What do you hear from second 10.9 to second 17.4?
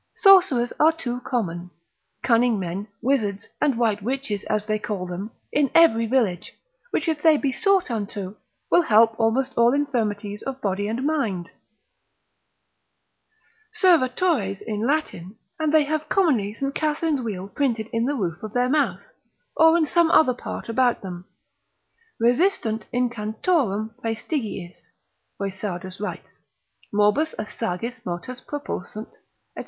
mind, Servatores in Latin, and they have commonly St. Catherine's